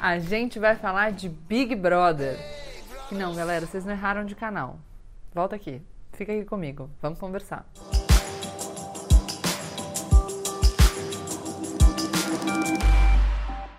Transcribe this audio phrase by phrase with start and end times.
[0.00, 2.38] a gente vai falar de Big Brother.
[3.12, 4.78] Não, galera, vocês não erraram de canal.
[5.34, 5.82] Volta aqui,
[6.14, 7.66] fica aqui comigo, vamos conversar.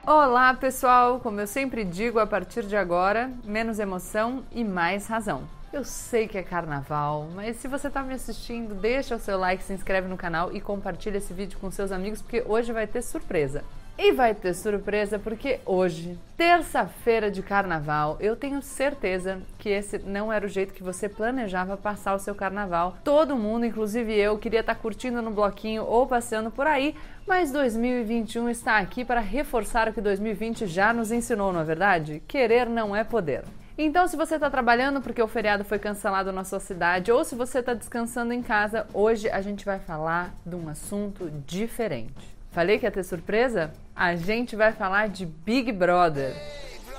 [0.06, 1.20] Olá, pessoal!
[1.20, 5.48] Como eu sempre digo, a partir de agora, menos emoção e mais razão.
[5.74, 9.64] Eu sei que é carnaval, mas se você está me assistindo, deixa o seu like,
[9.64, 13.02] se inscreve no canal e compartilha esse vídeo com seus amigos, porque hoje vai ter
[13.02, 13.64] surpresa.
[14.04, 20.34] E vai ter surpresa porque hoje, terça-feira de carnaval, eu tenho certeza que esse não
[20.34, 22.98] era o jeito que você planejava passar o seu carnaval.
[23.04, 26.96] Todo mundo, inclusive eu, queria estar tá curtindo no bloquinho ou passeando por aí,
[27.28, 32.24] mas 2021 está aqui para reforçar o que 2020 já nos ensinou, não é verdade?
[32.28, 33.44] Querer não é poder.
[33.78, 37.36] Então, se você está trabalhando porque o feriado foi cancelado na sua cidade ou se
[37.36, 42.41] você está descansando em casa, hoje a gente vai falar de um assunto diferente.
[42.52, 43.72] Falei que ia ter surpresa?
[43.96, 46.36] A gente vai falar de Big Brother.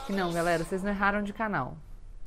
[0.09, 1.77] E não, galera, vocês não erraram de canal.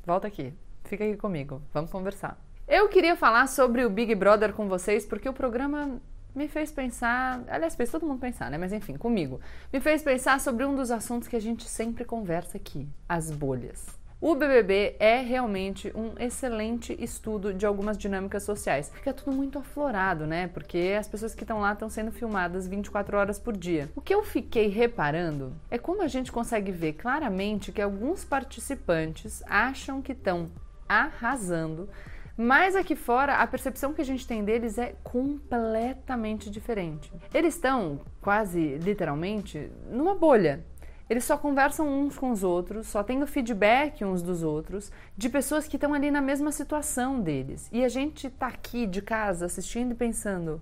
[0.04, 2.38] Volta aqui, fica aqui comigo, vamos conversar.
[2.68, 6.00] Eu queria falar sobre o Big Brother com vocês porque o programa
[6.36, 8.58] me fez pensar, aliás, fez todo mundo pensar, né?
[8.58, 9.40] Mas enfim, comigo.
[9.72, 13.86] Me fez pensar sobre um dos assuntos que a gente sempre conversa aqui, as bolhas.
[14.18, 18.90] O BBB é realmente um excelente estudo de algumas dinâmicas sociais.
[18.94, 20.48] Fica tudo muito aflorado, né?
[20.48, 23.90] Porque as pessoas que estão lá estão sendo filmadas 24 horas por dia.
[23.94, 29.42] O que eu fiquei reparando é como a gente consegue ver claramente que alguns participantes
[29.46, 30.50] acham que estão
[30.88, 31.86] arrasando,
[32.38, 37.12] mas aqui fora a percepção que a gente tem deles é completamente diferente.
[37.34, 40.64] Eles estão quase literalmente numa bolha
[41.08, 45.28] eles só conversam uns com os outros, só têm o feedback uns dos outros, de
[45.28, 47.68] pessoas que estão ali na mesma situação deles.
[47.72, 50.60] E a gente tá aqui de casa assistindo e pensando: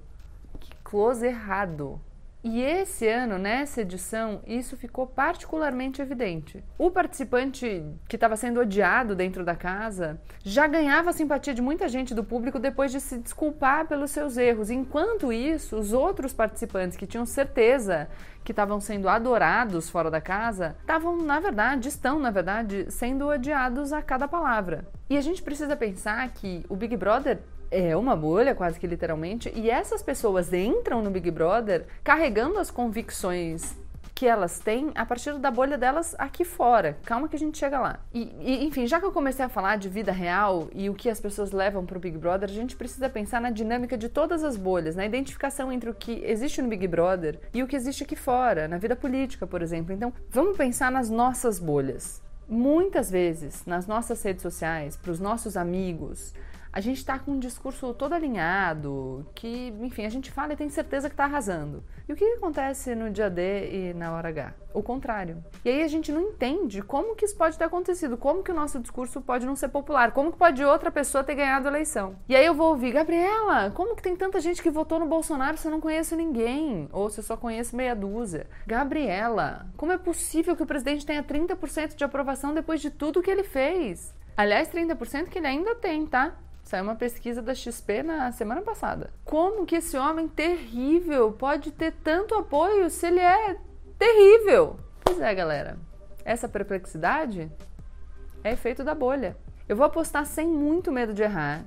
[0.60, 2.00] que close errado.
[2.46, 6.62] E esse ano, nessa edição, isso ficou particularmente evidente.
[6.76, 11.88] O participante que estava sendo odiado dentro da casa já ganhava a simpatia de muita
[11.88, 14.68] gente do público depois de se desculpar pelos seus erros.
[14.68, 18.10] Enquanto isso, os outros participantes que tinham certeza
[18.44, 23.90] que estavam sendo adorados fora da casa estavam, na verdade, estão, na verdade, sendo odiados
[23.90, 24.84] a cada palavra.
[25.08, 27.38] E a gente precisa pensar que o Big Brother
[27.74, 32.70] é uma bolha, quase que literalmente, e essas pessoas entram no Big Brother carregando as
[32.70, 33.76] convicções
[34.14, 36.96] que elas têm a partir da bolha delas aqui fora.
[37.04, 37.98] Calma que a gente chega lá.
[38.12, 41.10] E, e, enfim, já que eu comecei a falar de vida real e o que
[41.10, 44.44] as pessoas levam para o Big Brother, a gente precisa pensar na dinâmica de todas
[44.44, 48.04] as bolhas, na identificação entre o que existe no Big Brother e o que existe
[48.04, 49.92] aqui fora, na vida política, por exemplo.
[49.92, 52.22] Então, vamos pensar nas nossas bolhas.
[52.48, 56.32] Muitas vezes, nas nossas redes sociais, para os nossos amigos,
[56.74, 60.68] a gente está com um discurso todo alinhado, que, enfim, a gente fala e tem
[60.68, 61.84] certeza que está arrasando.
[62.08, 64.52] E o que acontece no dia D e na hora H?
[64.74, 65.40] O contrário.
[65.64, 68.54] E aí a gente não entende como que isso pode ter acontecido, como que o
[68.54, 72.16] nosso discurso pode não ser popular, como que pode outra pessoa ter ganhado a eleição.
[72.28, 75.56] E aí eu vou ouvir, Gabriela, como que tem tanta gente que votou no Bolsonaro
[75.56, 76.88] se eu não conheço ninguém?
[76.90, 78.48] Ou se eu só conheço meia dúzia?
[78.66, 83.30] Gabriela, como é possível que o presidente tenha 30% de aprovação depois de tudo que
[83.30, 84.12] ele fez?
[84.36, 86.34] Aliás, 30% que ele ainda tem, tá?
[86.64, 89.10] Saiu uma pesquisa da XP na semana passada.
[89.24, 93.56] Como que esse homem terrível pode ter tanto apoio se ele é
[93.98, 94.80] terrível?
[95.04, 95.78] Pois é, galera.
[96.24, 97.52] Essa perplexidade
[98.42, 99.36] é efeito da bolha.
[99.68, 101.64] Eu vou apostar sem muito medo de errar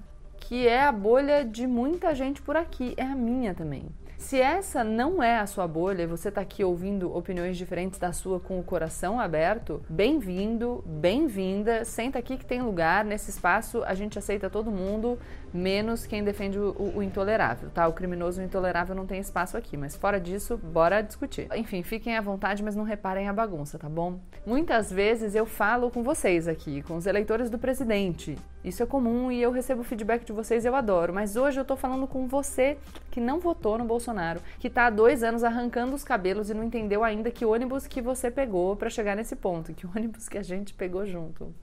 [0.47, 3.85] que é a bolha de muita gente por aqui, é a minha também.
[4.17, 8.11] Se essa não é a sua bolha e você está aqui ouvindo opiniões diferentes da
[8.11, 11.85] sua com o coração aberto, bem-vindo, bem-vinda.
[11.85, 13.83] Senta aqui que tem lugar nesse espaço.
[13.83, 15.19] A gente aceita todo mundo,
[15.53, 17.87] menos quem defende o, o, intolerável, tá?
[17.87, 21.47] O criminoso o intolerável não tem espaço aqui, mas fora disso, bora discutir.
[21.55, 24.19] Enfim, fiquem à vontade, mas não reparem a bagunça, tá bom?
[24.45, 28.35] Muitas vezes eu falo com vocês aqui, com os eleitores do presidente.
[28.63, 31.13] Isso é comum e eu recebo feedback de vocês, eu adoro.
[31.13, 32.77] Mas hoje eu tô falando com você
[33.11, 36.63] que não votou no Bolsonaro, que tá há dois anos arrancando os cabelos e não
[36.63, 40.43] entendeu ainda que ônibus que você pegou para chegar nesse ponto, que ônibus que a
[40.43, 41.53] gente pegou junto.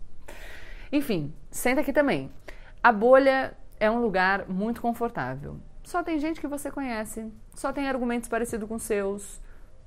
[0.92, 2.30] Enfim, senta aqui também.
[2.82, 5.58] A bolha é um lugar muito confortável.
[5.82, 9.40] Só tem gente que você conhece, só tem argumentos parecidos com os seus.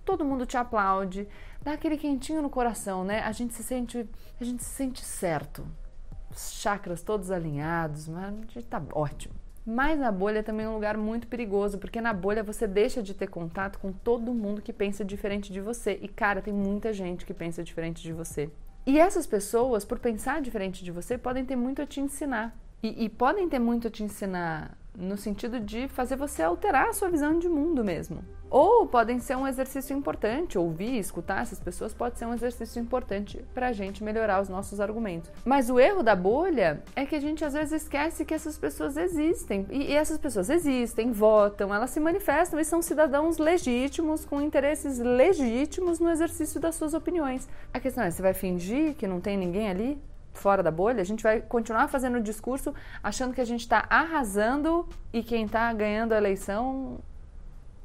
[0.05, 1.27] Todo mundo te aplaude,
[1.63, 3.21] dá aquele quentinho no coração, né?
[3.21, 4.07] A gente se sente,
[4.39, 5.65] a gente se sente certo
[6.37, 8.33] chakras todos alinhados, mas
[8.69, 9.33] tá ótimo.
[9.65, 13.13] Mas a bolha também é um lugar muito perigoso, porque na bolha você deixa de
[13.13, 15.99] ter contato com todo mundo que pensa diferente de você.
[16.01, 18.49] E cara, tem muita gente que pensa diferente de você.
[18.85, 22.57] E essas pessoas, por pensar diferente de você, podem ter muito a te ensinar.
[22.81, 26.93] E, e podem ter muito a te ensinar no sentido de fazer você alterar a
[26.93, 28.23] sua visão de mundo mesmo.
[28.49, 33.43] Ou podem ser um exercício importante, ouvir, escutar essas pessoas pode ser um exercício importante
[33.53, 35.29] para a gente melhorar os nossos argumentos.
[35.43, 38.95] Mas o erro da bolha é que a gente às vezes esquece que essas pessoas
[38.95, 39.67] existem.
[39.69, 45.99] E, essas pessoas existem, votam, elas se manifestam e são cidadãos legítimos, com interesses legítimos
[45.99, 47.49] no exercício das suas opiniões.
[47.73, 50.01] A questão é: você vai fingir que não tem ninguém ali?
[50.37, 52.73] Fora da bolha, a gente vai continuar fazendo o discurso
[53.03, 56.99] achando que a gente está arrasando e quem está ganhando a eleição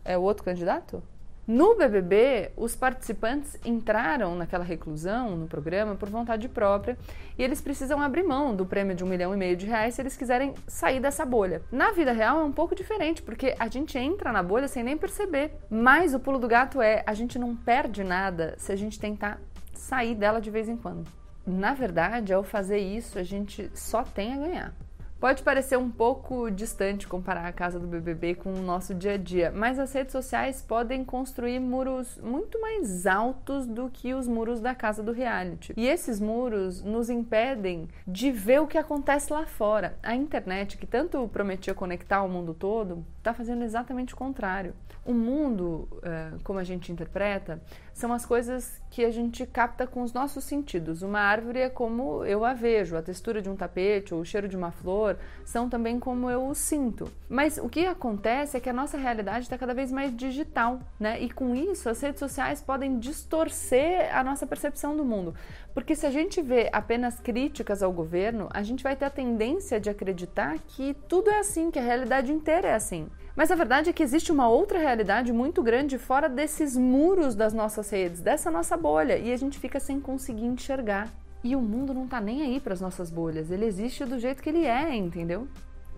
[0.05, 1.03] é o outro candidato?
[1.45, 6.97] No BBB, os participantes entraram naquela reclusão, no programa, por vontade própria
[7.37, 10.01] e eles precisam abrir mão do prêmio de um milhão e meio de reais se
[10.01, 11.61] eles quiserem sair dessa bolha.
[11.73, 14.97] Na vida real é um pouco diferente, porque a gente entra na bolha sem nem
[14.97, 15.53] perceber.
[15.69, 19.41] Mas o pulo do gato é: a gente não perde nada se a gente tentar
[19.75, 24.33] sair dela de vez em quando na verdade, ao fazer isso, a gente só tem
[24.33, 24.75] a ganhar.
[25.23, 29.17] Pode parecer um pouco distante comparar a casa do BBB com o nosso dia a
[29.17, 34.61] dia, mas as redes sociais podem construir muros muito mais altos do que os muros
[34.61, 35.75] da casa do reality.
[35.77, 39.97] E esses muros nos impedem de ver o que acontece lá fora.
[40.03, 44.75] A internet, que tanto prometia conectar o mundo todo, está fazendo exatamente o contrário.
[45.05, 47.61] O mundo, eh, como a gente interpreta,
[47.95, 51.03] são as coisas que a gente capta com os nossos sentidos.
[51.03, 54.49] Uma árvore é como eu a vejo, a textura de um tapete ou o cheiro
[54.49, 57.11] de uma flor são também como eu o sinto.
[57.29, 61.21] Mas o que acontece é que a nossa realidade está cada vez mais digital, né?
[61.21, 65.35] E com isso as redes sociais podem distorcer a nossa percepção do mundo.
[65.75, 69.81] Porque se a gente vê apenas críticas ao governo, a gente vai ter a tendência
[69.81, 73.09] de acreditar que tudo é assim, que a realidade inteira é assim.
[73.35, 77.55] Mas a verdade é que existe uma outra realidade muito grande fora desses muros das
[77.55, 81.09] nossas redes, dessa nossa bolha, e a gente fica sem conseguir enxergar.
[81.43, 84.43] E o mundo não tá nem aí para as nossas bolhas, ele existe do jeito
[84.43, 85.49] que ele é, entendeu?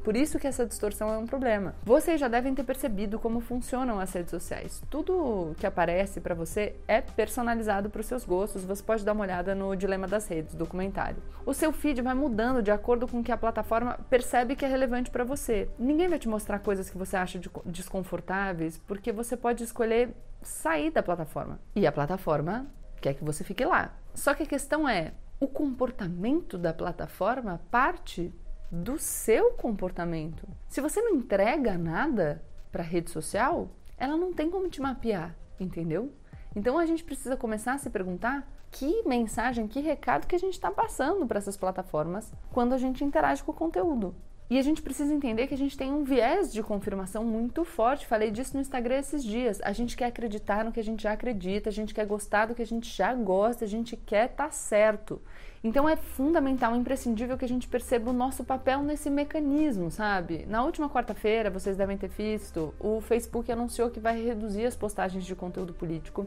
[0.04, 1.74] Por isso que essa distorção é um problema.
[1.82, 4.82] Vocês já devem ter percebido como funcionam as redes sociais.
[4.90, 8.66] Tudo que aparece para você é personalizado para os seus gostos.
[8.66, 11.22] Você pode dar uma olhada no Dilema das Redes, documentário.
[11.46, 14.68] O seu feed vai mudando de acordo com o que a plataforma percebe que é
[14.68, 15.70] relevante para você.
[15.78, 20.10] Ninguém vai te mostrar coisas que você acha desconfortáveis, porque você pode escolher
[20.42, 21.58] sair da plataforma.
[21.74, 22.66] E a plataforma
[23.00, 23.94] quer que você fique lá.
[24.12, 28.30] Só que a questão é, o comportamento da plataforma parte
[28.70, 30.46] do seu comportamento.
[30.68, 35.36] Se você não entrega nada para a rede social, ela não tem como te mapear,
[35.58, 36.12] entendeu?
[36.56, 40.54] Então a gente precisa começar a se perguntar que mensagem, que recado que a gente
[40.54, 44.14] está passando para essas plataformas quando a gente interage com o conteúdo.
[44.50, 48.06] E a gente precisa entender que a gente tem um viés de confirmação muito forte.
[48.06, 49.58] Falei disso no Instagram esses dias.
[49.62, 52.54] A gente quer acreditar no que a gente já acredita, a gente quer gostar do
[52.54, 55.20] que a gente já gosta, a gente quer estar tá certo.
[55.64, 60.44] Então é fundamental, imprescindível que a gente perceba o nosso papel nesse mecanismo, sabe?
[60.46, 65.24] Na última quarta-feira, vocês devem ter visto, o Facebook anunciou que vai reduzir as postagens
[65.24, 66.26] de conteúdo político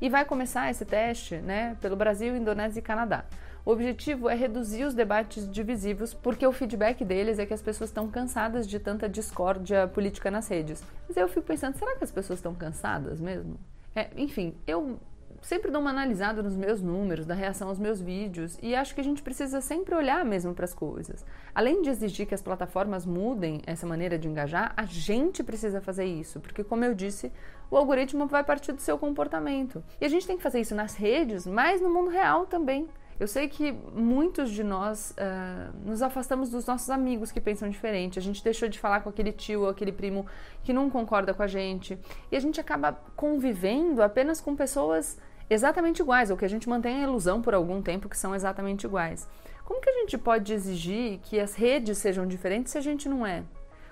[0.00, 3.26] e vai começar esse teste, né, pelo Brasil, Indonésia e Canadá.
[3.68, 7.90] O objetivo é reduzir os debates divisivos, porque o feedback deles é que as pessoas
[7.90, 10.82] estão cansadas de tanta discórdia política nas redes.
[11.06, 13.60] Mas eu fico pensando, será que as pessoas estão cansadas mesmo?
[13.94, 14.98] É, enfim, eu
[15.42, 19.02] sempre dou uma analisada nos meus números, da reação aos meus vídeos, e acho que
[19.02, 21.22] a gente precisa sempre olhar mesmo para as coisas.
[21.54, 26.06] Além de exigir que as plataformas mudem essa maneira de engajar, a gente precisa fazer
[26.06, 27.30] isso, porque, como eu disse,
[27.70, 29.84] o algoritmo vai partir do seu comportamento.
[30.00, 32.88] E a gente tem que fazer isso nas redes, mas no mundo real também.
[33.18, 38.18] Eu sei que muitos de nós uh, nos afastamos dos nossos amigos que pensam diferente.
[38.18, 40.24] A gente deixou de falar com aquele tio ou aquele primo
[40.62, 41.98] que não concorda com a gente.
[42.30, 45.18] E a gente acaba convivendo apenas com pessoas
[45.50, 48.84] exatamente iguais, ou que a gente mantém a ilusão por algum tempo que são exatamente
[48.84, 49.26] iguais.
[49.64, 53.26] Como que a gente pode exigir que as redes sejam diferentes se a gente não
[53.26, 53.42] é?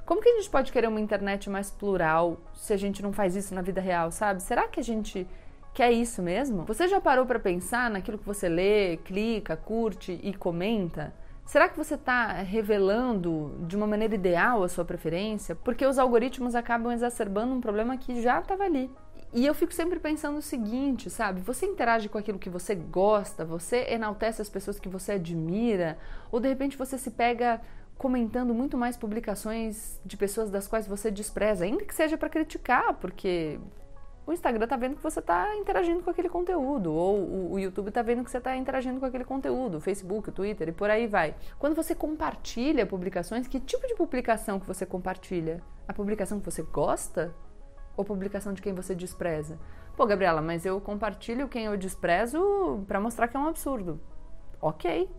[0.04, 3.34] Como que a gente pode querer uma internet mais plural se a gente não faz
[3.34, 4.40] isso na vida real, sabe?
[4.40, 5.26] Será que a gente
[5.76, 6.64] quer isso mesmo?
[6.64, 11.12] Você já parou para pensar naquilo que você lê, clica, curte e comenta?
[11.44, 15.54] Será que você está revelando de uma maneira ideal a sua preferência?
[15.54, 18.90] Porque os algoritmos acabam exacerbando um problema que já estava ali.
[19.34, 21.42] E eu fico sempre pensando o seguinte, sabe?
[21.42, 25.98] Você interage com aquilo que você gosta, você enaltece as pessoas que você admira,
[26.32, 27.60] ou de repente você se pega
[27.98, 32.94] comentando muito mais publicações de pessoas das quais você despreza, ainda que seja para criticar,
[32.94, 33.60] porque
[34.26, 38.02] o Instagram tá vendo que você tá interagindo com aquele conteúdo, ou o YouTube tá
[38.02, 41.06] vendo que você tá interagindo com aquele conteúdo, o Facebook, o Twitter e por aí
[41.06, 41.34] vai.
[41.58, 45.62] Quando você compartilha publicações, que tipo de publicação que você compartilha?
[45.86, 47.34] A publicação que você gosta?
[47.96, 49.58] ou publicação de quem você despreza.
[49.96, 54.00] Pô, Gabriela, mas eu compartilho quem eu desprezo para mostrar que é um absurdo.
[54.60, 55.10] Ok,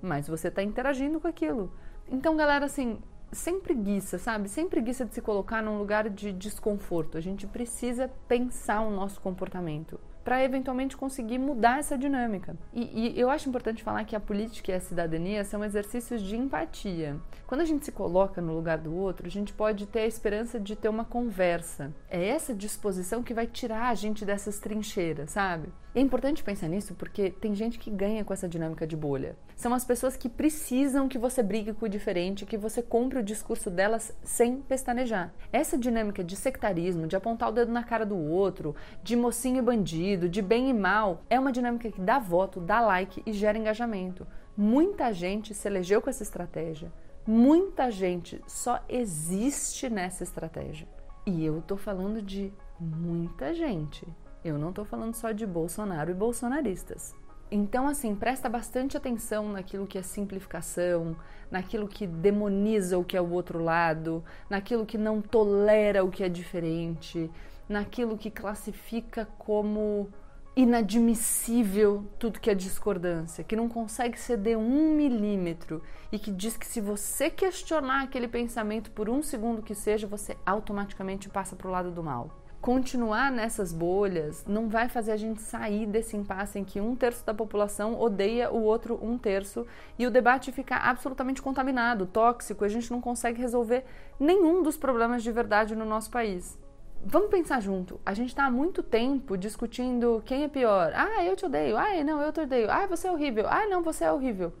[0.00, 1.72] mas você está interagindo com aquilo.
[2.08, 3.00] Então, galera, assim,
[3.32, 4.48] sem preguiça, sabe?
[4.48, 7.16] Sem preguiça de se colocar num lugar de desconforto.
[7.16, 12.56] A gente precisa pensar o nosso comportamento para eventualmente conseguir mudar essa dinâmica.
[12.72, 16.36] E, e, eu acho importante falar que a política e a cidadania são exercícios de
[16.36, 17.16] empatia.
[17.46, 20.60] Quando a gente se coloca no lugar do outro, a gente pode ter a esperança
[20.60, 21.92] de ter uma conversa.
[22.08, 25.68] É essa disposição que vai tirar a gente dessas trincheiras, sabe?
[25.92, 29.36] É importante pensar nisso porque tem gente que ganha com essa dinâmica de bolha.
[29.56, 33.24] São as pessoas que precisam que você brigue com o diferente, que você compre o
[33.24, 35.34] discurso delas sem pestanejar.
[35.52, 39.62] Essa dinâmica de sectarismo, de apontar o dedo na cara do outro, de mocinho e
[39.62, 43.58] bandido, de bem e mal, é uma dinâmica que dá voto, dá like e gera
[43.58, 44.26] engajamento.
[44.56, 46.92] Muita gente se elegeu com essa estratégia.
[47.26, 50.86] Muita gente só existe nessa estratégia.
[51.26, 54.06] E eu tô falando de muita gente.
[54.42, 57.14] Eu não estou falando só de Bolsonaro e bolsonaristas.
[57.50, 61.16] Então, assim, presta bastante atenção naquilo que é simplificação,
[61.50, 66.22] naquilo que demoniza o que é o outro lado, naquilo que não tolera o que
[66.22, 67.28] é diferente,
[67.68, 70.08] naquilo que classifica como
[70.56, 76.66] inadmissível tudo que é discordância, que não consegue ceder um milímetro e que diz que
[76.66, 81.70] se você questionar aquele pensamento por um segundo que seja, você automaticamente passa para o
[81.70, 86.64] lado do mal continuar nessas bolhas não vai fazer a gente sair desse impasse em
[86.64, 89.66] que um terço da população odeia o outro um terço
[89.98, 93.84] e o debate fica absolutamente contaminado, tóxico, e a gente não consegue resolver
[94.18, 96.58] nenhum dos problemas de verdade no nosso país.
[97.02, 97.98] Vamos pensar junto.
[98.04, 100.92] A gente está há muito tempo discutindo quem é pior.
[100.94, 101.78] Ah, eu te odeio.
[101.78, 102.70] Ah, não, eu te odeio.
[102.70, 103.46] Ah, você é horrível.
[103.48, 104.52] Ah, não, você é horrível.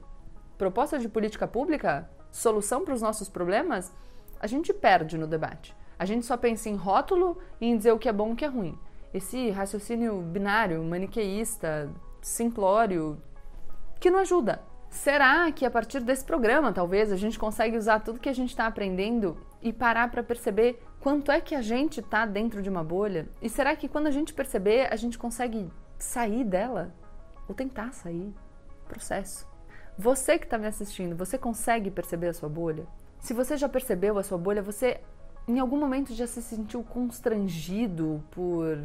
[0.56, 2.08] Proposta de política pública?
[2.30, 3.92] Solução para os nossos problemas?
[4.40, 5.76] A gente perde no debate.
[6.00, 8.36] A gente só pensa em rótulo e em dizer o que é bom e o
[8.36, 8.74] que é ruim.
[9.12, 11.90] Esse raciocínio binário, maniqueísta,
[12.22, 13.20] simplório,
[14.00, 14.62] que não ajuda.
[14.88, 18.48] Será que a partir desse programa, talvez, a gente consegue usar tudo que a gente
[18.48, 22.82] está aprendendo e parar para perceber quanto é que a gente está dentro de uma
[22.82, 23.28] bolha?
[23.42, 26.94] E será que quando a gente perceber, a gente consegue sair dela?
[27.46, 28.34] Ou tentar sair?
[28.88, 29.46] Processo.
[29.98, 32.86] Você que está me assistindo, você consegue perceber a sua bolha?
[33.18, 34.98] Se você já percebeu a sua bolha, você
[35.50, 38.78] em algum momento já se sentiu constrangido por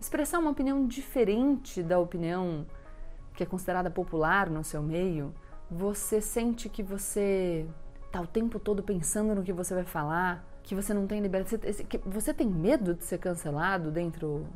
[0.00, 2.66] expressar uma opinião diferente da opinião
[3.34, 5.34] que é considerada popular no seu meio?
[5.70, 7.66] Você sente que você
[8.06, 11.84] está o tempo todo pensando no que você vai falar, que você não tem liberdade,
[11.84, 14.46] que você tem medo de ser cancelado dentro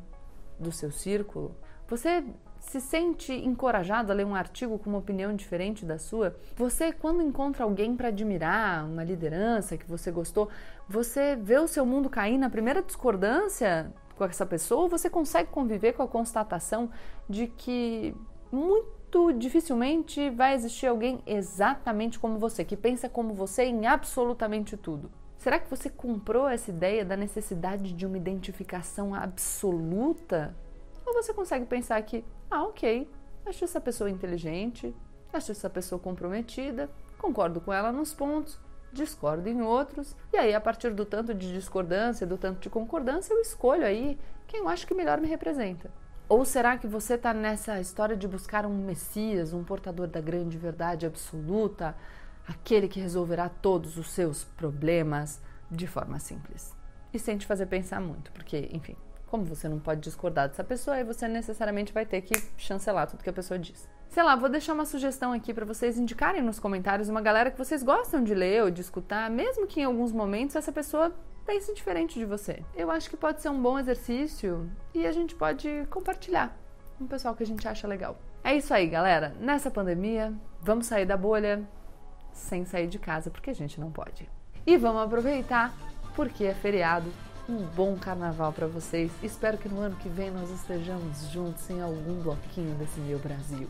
[0.59, 1.55] do seu círculo?
[1.89, 2.25] Você
[2.61, 6.37] se sente encorajado a ler um artigo com uma opinião diferente da sua?
[6.57, 10.49] Você, quando encontra alguém para admirar, uma liderança que você gostou,
[10.89, 15.51] você vê o seu mundo cair na primeira discordância com essa pessoa ou você consegue
[15.51, 16.91] conviver com a constatação
[17.29, 18.15] de que
[18.53, 25.11] muito dificilmente vai existir alguém exatamente como você, que pensa como você em absolutamente tudo?
[25.39, 30.55] Será que você comprou essa ideia da necessidade de uma identificação absoluta?
[31.07, 33.09] Ou você consegue pensar que ah, ok,
[33.47, 34.95] acho essa pessoa inteligente,
[35.33, 38.59] acho essa pessoa comprometida, concordo com ela nos pontos,
[38.93, 43.33] discordo em outros, e aí a partir do tanto de discordância, do tanto de concordância,
[43.33, 45.91] eu escolho aí quem eu acho que melhor me representa.
[46.29, 50.57] Ou será que você está nessa história de buscar um Messias, um portador da grande
[50.57, 51.97] verdade absoluta,
[52.47, 55.41] aquele que resolverá todos os seus problemas
[55.71, 56.75] de forma simples?
[57.13, 58.97] E sem te fazer pensar muito, porque, enfim,
[59.31, 63.23] como você não pode discordar dessa pessoa, aí você necessariamente vai ter que chancelar tudo
[63.23, 63.89] que a pessoa diz.
[64.09, 67.57] Sei lá, vou deixar uma sugestão aqui para vocês indicarem nos comentários uma galera que
[67.57, 71.15] vocês gostam de ler ou de escutar, mesmo que em alguns momentos essa pessoa
[71.47, 72.65] pense diferente de você.
[72.75, 76.57] Eu acho que pode ser um bom exercício e a gente pode compartilhar
[76.99, 78.19] com o pessoal que a gente acha legal.
[78.43, 79.33] É isso aí, galera.
[79.39, 81.63] Nessa pandemia, vamos sair da bolha
[82.33, 84.29] sem sair de casa, porque a gente não pode.
[84.67, 85.73] E vamos aproveitar
[86.17, 87.11] porque é feriado
[87.51, 89.11] um bom carnaval para vocês.
[89.23, 93.69] Espero que no ano que vem nós estejamos juntos em algum bloquinho desse meu Brasil.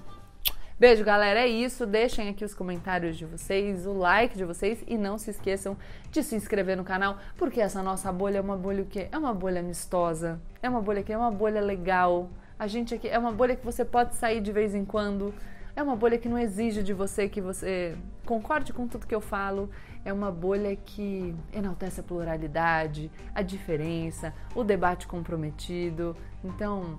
[0.79, 1.41] Beijo, galera.
[1.41, 1.87] É isso.
[1.87, 5.79] Deixem aqui os comentários de vocês, o like de vocês e não se esqueçam
[6.11, 9.09] de se inscrever no canal, porque essa nossa bolha é uma bolha o quê?
[9.11, 10.39] É uma bolha amistosa.
[10.63, 12.29] É uma bolha que é uma bolha legal.
[12.59, 15.35] A gente aqui é uma bolha que você pode sair de vez em quando.
[15.81, 17.97] É uma bolha que não exige de você que você
[18.27, 19.71] concorde com tudo que eu falo.
[20.05, 26.15] É uma bolha que enaltece a pluralidade, a diferença, o debate comprometido.
[26.45, 26.99] Então,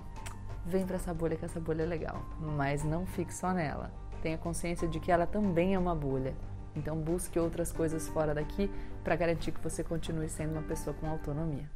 [0.66, 3.88] vem para essa bolha que essa bolha é legal, mas não fique só nela.
[4.20, 6.34] Tenha consciência de que ela também é uma bolha.
[6.74, 8.68] Então, busque outras coisas fora daqui
[9.04, 11.70] para garantir que você continue sendo uma pessoa com autonomia.